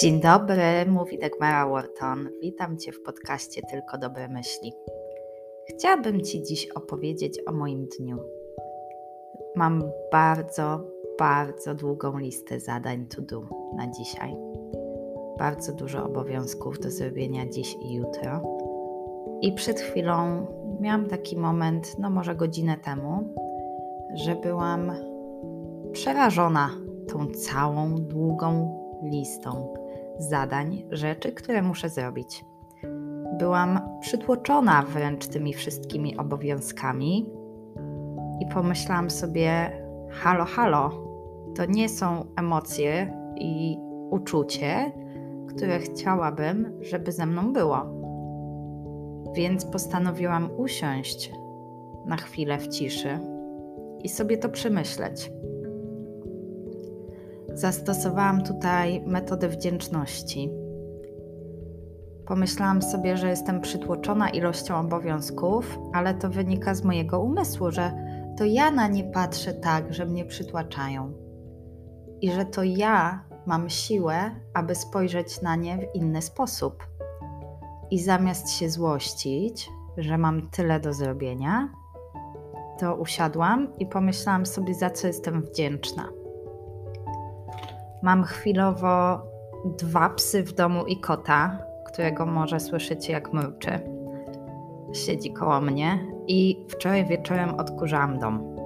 Dzień 0.00 0.20
dobry, 0.20 0.86
mówi 0.88 1.18
Dagmara 1.18 1.68
Wharton. 1.68 2.28
Witam 2.42 2.78
Cię 2.78 2.92
w 2.92 3.02
podcaście 3.02 3.62
Tylko 3.70 3.98
Dobre 3.98 4.28
Myśli. 4.28 4.72
Chciałabym 5.68 6.20
Ci 6.20 6.42
dziś 6.42 6.68
opowiedzieć 6.70 7.40
o 7.46 7.52
moim 7.52 7.86
dniu. 7.98 8.18
Mam 9.56 9.82
bardzo, 10.12 10.80
bardzo 11.18 11.74
długą 11.74 12.18
listę 12.18 12.60
zadań 12.60 13.06
to 13.06 13.22
do 13.22 13.42
na 13.76 13.90
dzisiaj. 13.90 14.36
Bardzo 15.38 15.72
dużo 15.72 16.04
obowiązków 16.04 16.78
do 16.78 16.90
zrobienia 16.90 17.48
dziś 17.48 17.76
i 17.82 17.94
jutro. 17.94 18.58
I 19.40 19.52
przed 19.52 19.80
chwilą 19.80 20.46
miałam 20.80 21.06
taki 21.06 21.36
moment, 21.36 21.98
no 21.98 22.10
może 22.10 22.34
godzinę 22.34 22.76
temu, 22.76 23.28
że 24.14 24.34
byłam 24.34 24.92
przerażona 25.92 26.70
tą 27.08 27.26
całą 27.26 27.94
długą 27.94 28.82
listą 29.02 29.74
zadań, 30.18 30.82
rzeczy, 30.90 31.32
które 31.32 31.62
muszę 31.62 31.88
zrobić. 31.88 32.44
Byłam 33.38 33.80
przytłoczona 34.00 34.82
wręcz 34.82 35.26
tymi 35.26 35.52
wszystkimi 35.52 36.16
obowiązkami 36.16 37.30
i 38.40 38.46
pomyślałam 38.54 39.10
sobie: 39.10 39.72
halo, 40.10 40.44
halo, 40.44 40.90
to 41.56 41.64
nie 41.64 41.88
są 41.88 42.24
emocje 42.36 43.12
i 43.36 43.76
uczucie, 44.10 44.92
które 45.48 45.78
chciałabym, 45.78 46.78
żeby 46.80 47.12
ze 47.12 47.26
mną 47.26 47.52
było. 47.52 47.86
Więc 49.34 49.64
postanowiłam 49.64 50.50
usiąść 50.56 51.32
na 52.06 52.16
chwilę 52.16 52.58
w 52.58 52.68
ciszy 52.68 53.18
i 54.02 54.08
sobie 54.08 54.38
to 54.38 54.48
przemyśleć. 54.48 55.30
Zastosowałam 57.56 58.44
tutaj 58.44 59.02
metodę 59.06 59.48
wdzięczności. 59.48 60.50
Pomyślałam 62.26 62.82
sobie, 62.82 63.16
że 63.16 63.28
jestem 63.28 63.60
przytłoczona 63.60 64.30
ilością 64.30 64.80
obowiązków, 64.80 65.78
ale 65.92 66.14
to 66.14 66.28
wynika 66.28 66.74
z 66.74 66.84
mojego 66.84 67.20
umysłu, 67.20 67.70
że 67.70 67.92
to 68.38 68.44
ja 68.44 68.70
na 68.70 68.88
nie 68.88 69.04
patrzę 69.04 69.54
tak, 69.54 69.94
że 69.94 70.06
mnie 70.06 70.24
przytłaczają. 70.24 71.12
I 72.20 72.30
że 72.30 72.44
to 72.44 72.62
ja 72.62 73.24
mam 73.46 73.70
siłę, 73.70 74.30
aby 74.54 74.74
spojrzeć 74.74 75.42
na 75.42 75.56
nie 75.56 75.78
w 75.78 75.94
inny 75.94 76.22
sposób. 76.22 76.86
I 77.90 77.98
zamiast 77.98 78.50
się 78.50 78.70
złościć, 78.70 79.70
że 79.96 80.18
mam 80.18 80.50
tyle 80.50 80.80
do 80.80 80.92
zrobienia, 80.92 81.68
to 82.78 82.94
usiadłam 82.94 83.78
i 83.78 83.86
pomyślałam 83.86 84.46
sobie, 84.46 84.74
za 84.74 84.90
co 84.90 85.06
jestem 85.06 85.42
wdzięczna. 85.42 86.08
Mam 88.06 88.24
chwilowo 88.24 89.22
dwa 89.64 90.10
psy 90.10 90.42
w 90.42 90.52
domu 90.52 90.84
i 90.84 91.00
kota, 91.00 91.58
którego 91.86 92.26
może 92.26 92.60
słyszycie 92.60 93.12
jak 93.12 93.32
mruczy. 93.32 93.80
Siedzi 94.92 95.32
koło 95.32 95.60
mnie 95.60 96.06
i 96.26 96.64
wczoraj 96.68 97.06
wieczorem 97.06 97.54
odkurzałam 97.54 98.18
dom. 98.18 98.56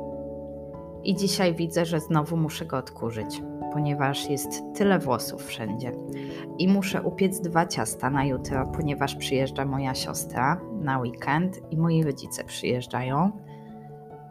I 1.04 1.16
dzisiaj 1.16 1.54
widzę, 1.54 1.84
że 1.84 2.00
znowu 2.00 2.36
muszę 2.36 2.66
go 2.66 2.76
odkurzyć, 2.76 3.42
ponieważ 3.72 4.30
jest 4.30 4.62
tyle 4.74 4.98
włosów 4.98 5.44
wszędzie. 5.44 5.92
I 6.58 6.68
muszę 6.68 7.02
upiec 7.02 7.40
dwa 7.40 7.66
ciasta 7.66 8.10
na 8.10 8.24
jutro, 8.24 8.66
ponieważ 8.76 9.16
przyjeżdża 9.16 9.64
moja 9.64 9.94
siostra 9.94 10.60
na 10.80 10.98
weekend 10.98 11.72
i 11.72 11.76
moi 11.76 12.04
rodzice 12.04 12.44
przyjeżdżają 12.44 13.30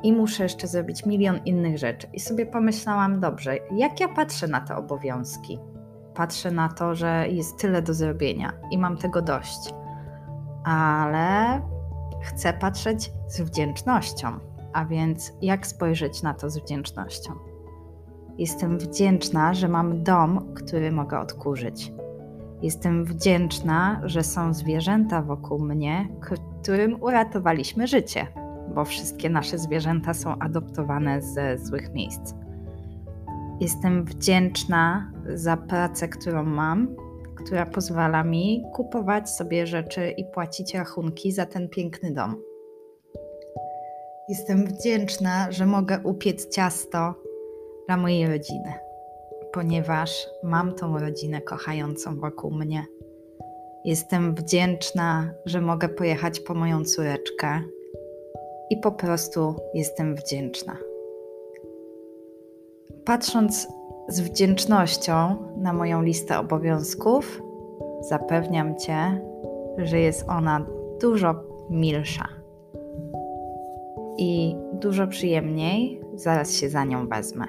i 0.04 0.14
muszę 0.14 0.44
jeszcze 0.44 0.68
zrobić 0.68 1.06
milion 1.06 1.40
innych 1.46 1.78
rzeczy. 1.78 2.08
I 2.14 2.20
sobie 2.20 2.46
pomyślałam, 2.46 3.20
dobrze, 3.20 3.58
jak 3.72 4.00
ja 4.00 4.08
patrzę 4.08 4.48
na 4.48 4.62
te 4.62 4.76
obowiązki? 4.76 5.60
Patrzę 6.16 6.52
na 6.52 6.70
to, 6.70 6.96
że 6.96 7.26
jest 7.30 7.60
tyle 7.60 7.82
do 7.82 7.94
zrobienia 7.94 8.54
i 8.72 8.78
mam 8.78 8.98
tego 8.98 9.22
dość, 9.22 9.74
ale 10.64 11.62
chcę 12.22 12.54
patrzeć 12.54 13.12
z 13.28 13.42
wdzięcznością. 13.42 14.28
A 14.74 14.86
więc, 14.86 15.34
jak 15.42 15.68
spojrzeć 15.68 16.24
na 16.24 16.34
to 16.34 16.50
z 16.50 16.58
wdzięcznością? 16.58 17.34
Jestem 18.38 18.78
wdzięczna, 18.78 19.54
że 19.54 19.68
mam 19.68 20.04
dom, 20.04 20.54
który 20.54 20.92
mogę 20.92 21.20
odkurzyć. 21.20 21.94
Jestem 22.62 23.06
wdzięczna, 23.06 24.02
że 24.04 24.24
są 24.24 24.54
zwierzęta 24.54 25.22
wokół 25.22 25.60
mnie, 25.60 26.08
którym 26.62 27.04
uratowaliśmy 27.04 27.88
życie 27.88 28.28
bo 28.76 28.86
wszystkie 28.86 29.30
nasze 29.30 29.58
zwierzęta 29.58 30.14
są 30.14 30.40
adoptowane 30.40 31.22
ze 31.22 31.58
złych 31.58 31.94
miejsc. 31.94 32.34
Jestem 33.60 34.06
wdzięczna 34.06 35.12
za 35.34 35.58
pracę, 35.58 36.08
którą 36.08 36.44
mam, 36.44 36.96
która 37.36 37.66
pozwala 37.66 38.24
mi 38.24 38.64
kupować 38.74 39.30
sobie 39.30 39.68
rzeczy 39.68 40.10
i 40.10 40.26
płacić 40.26 40.76
rachunki 40.76 41.32
za 41.32 41.46
ten 41.46 41.70
piękny 41.70 42.14
dom. 42.14 42.36
Jestem 44.30 44.66
wdzięczna, 44.66 45.52
że 45.52 45.66
mogę 45.66 46.00
upiec 46.04 46.50
ciasto 46.50 47.14
dla 47.88 47.98
mojej 47.98 48.28
rodziny, 48.28 48.74
ponieważ 49.54 50.28
mam 50.44 50.76
tą 50.76 51.00
rodzinę 51.00 51.42
kochającą 51.42 52.20
wokół 52.20 52.52
mnie. 52.52 52.86
Jestem 53.86 54.36
wdzięczna, 54.36 55.34
że 55.46 55.62
mogę 55.62 55.90
pojechać 55.90 56.40
po 56.40 56.54
moją 56.54 56.84
córeczkę 56.84 57.62
i 58.70 58.78
po 58.78 58.92
prostu 58.92 59.56
jestem 59.74 60.16
wdzięczna. 60.16 60.78
Patrząc 63.06 63.68
z 64.08 64.22
wdzięcznością 64.22 65.36
na 65.58 65.74
moją 65.74 66.02
listę 66.02 66.40
obowiązków, 66.40 67.42
zapewniam 68.02 68.76
Cię, 68.78 69.22
że 69.78 70.00
jest 70.00 70.30
ona 70.30 70.66
dużo 71.02 71.36
milsza 71.70 72.28
i 74.18 74.56
dużo 74.74 75.08
przyjemniej. 75.08 76.02
Zaraz 76.16 76.56
się 76.56 76.70
za 76.70 76.86
nią 76.86 77.08
wezmę. 77.08 77.46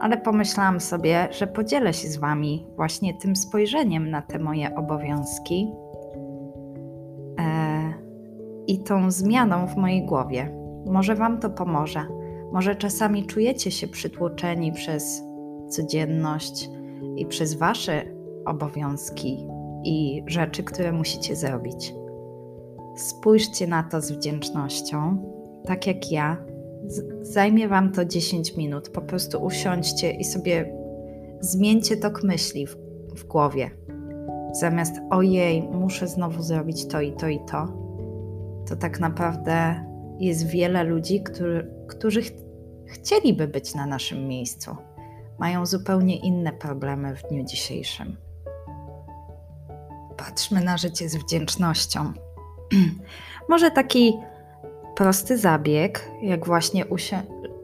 Ale 0.00 0.16
pomyślałam 0.16 0.80
sobie, 0.80 1.28
że 1.30 1.46
podzielę 1.46 1.92
się 1.92 2.08
z 2.08 2.16
Wami 2.16 2.66
właśnie 2.76 3.14
tym 3.14 3.36
spojrzeniem 3.36 4.10
na 4.10 4.22
te 4.22 4.38
moje 4.38 4.74
obowiązki 4.74 5.72
i 8.78 8.84
tą 8.84 9.10
zmianą 9.10 9.66
w 9.66 9.76
mojej 9.76 10.06
głowie. 10.06 10.54
Może 10.86 11.14
Wam 11.14 11.40
to 11.40 11.50
pomoże. 11.50 12.06
Może 12.52 12.76
czasami 12.76 13.26
czujecie 13.26 13.70
się 13.70 13.88
przytłoczeni 13.88 14.72
przez 14.72 15.22
codzienność 15.68 16.70
i 17.16 17.26
przez 17.26 17.54
Wasze 17.54 18.02
obowiązki 18.46 19.46
i 19.84 20.22
rzeczy, 20.26 20.62
które 20.62 20.92
musicie 20.92 21.36
zrobić. 21.36 21.94
Spójrzcie 22.96 23.66
na 23.66 23.82
to 23.82 24.00
z 24.00 24.12
wdzięcznością, 24.12 25.18
tak 25.66 25.86
jak 25.86 26.12
ja. 26.12 26.36
Zajmie 27.22 27.68
Wam 27.68 27.92
to 27.92 28.04
10 28.04 28.56
minut. 28.56 28.88
Po 28.88 29.00
prostu 29.00 29.38
usiądźcie 29.44 30.10
i 30.10 30.24
sobie 30.24 30.74
zmieńcie 31.40 31.96
tok 31.96 32.22
myśli 32.22 32.66
w, 32.66 32.76
w 33.16 33.24
głowie. 33.24 33.70
Zamiast 34.52 34.94
ojej, 35.10 35.62
muszę 35.62 36.08
znowu 36.08 36.42
zrobić 36.42 36.86
to 36.86 37.00
i 37.00 37.12
to 37.12 37.28
i 37.28 37.40
to, 37.50 37.87
to 38.68 38.76
tak 38.76 39.00
naprawdę 39.00 39.84
jest 40.18 40.46
wiele 40.46 40.84
ludzi, 40.84 41.22
którzy, 41.22 41.70
którzy 41.88 42.22
ch 42.22 42.30
chcieliby 42.86 43.48
być 43.48 43.74
na 43.74 43.86
naszym 43.86 44.28
miejscu. 44.28 44.76
Mają 45.38 45.66
zupełnie 45.66 46.16
inne 46.16 46.52
problemy 46.52 47.16
w 47.16 47.22
dniu 47.22 47.44
dzisiejszym. 47.44 48.16
Patrzmy 50.16 50.60
na 50.60 50.76
życie 50.76 51.08
z 51.08 51.16
wdzięcznością. 51.16 52.12
Może 53.48 53.70
taki 53.70 54.18
prosty 54.96 55.38
zabieg, 55.38 56.10
jak 56.22 56.46
właśnie 56.46 56.86
usi 56.86 57.16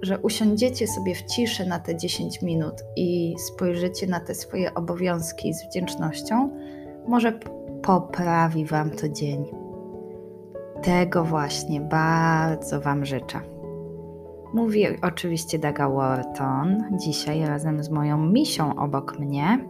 że 0.03 0.19
usiądziecie 0.19 0.87
sobie 0.87 1.15
w 1.15 1.23
ciszy 1.23 1.67
na 1.67 1.79
te 1.79 1.97
10 1.97 2.43
minut 2.43 2.75
i 2.97 3.35
spojrzycie 3.39 4.07
na 4.07 4.21
te 4.21 4.35
swoje 4.35 4.75
obowiązki 4.75 5.55
z 5.55 5.65
wdzięcznością, 5.65 6.51
może 7.07 7.33
poprawi 7.83 8.65
Wam 8.65 8.91
to 8.91 9.09
dzień. 9.09 9.64
Tego 10.85 11.25
właśnie 11.25 11.81
bardzo 11.81 12.81
Wam 12.81 13.05
życzę. 13.05 13.41
Mówi 14.55 15.01
oczywiście 15.03 15.59
Daga 15.59 15.89
Wharton, 15.89 16.85
dzisiaj 16.93 17.47
razem 17.47 17.83
z 17.83 17.91
moją 17.91 18.19
misią 18.19 18.77
obok 18.77 19.19
mnie. 19.19 19.69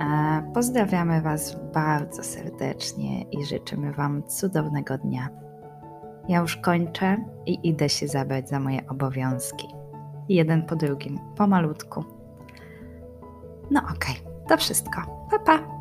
E, 0.00 0.50
pozdrawiamy 0.54 1.20
Was 1.22 1.56
bardzo 1.74 2.22
serdecznie 2.22 3.22
i 3.22 3.44
życzymy 3.44 3.92
Wam 3.92 4.22
cudownego 4.22 4.98
dnia. 4.98 5.28
Ja 6.28 6.40
już 6.40 6.56
kończę 6.56 7.16
i 7.46 7.68
idę 7.68 7.88
się 7.88 8.08
zabrać 8.08 8.48
za 8.48 8.60
moje 8.60 8.88
obowiązki. 8.88 9.68
Jeden 10.28 10.62
po 10.62 10.76
drugim, 10.76 11.18
pomalutku. 11.36 12.04
No 13.70 13.80
okej, 13.80 14.16
okay, 14.24 14.46
to 14.48 14.56
wszystko. 14.56 15.00
Pa, 15.30 15.38
pa! 15.38 15.77